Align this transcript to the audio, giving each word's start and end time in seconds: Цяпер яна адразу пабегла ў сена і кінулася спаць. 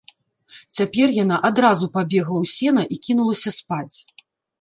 Цяпер 0.77 1.07
яна 1.23 1.37
адразу 1.49 1.85
пабегла 1.97 2.37
ў 2.43 2.45
сена 2.53 2.83
і 2.95 2.99
кінулася 3.09 3.55
спаць. 3.59 3.97